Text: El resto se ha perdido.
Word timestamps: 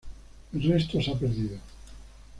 El 0.51 0.63
resto 0.63 0.99
se 0.99 1.11
ha 1.11 1.15
perdido. 1.15 1.59